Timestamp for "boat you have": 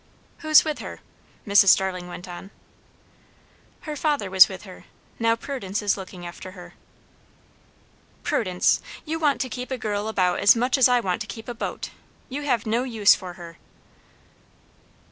11.53-12.65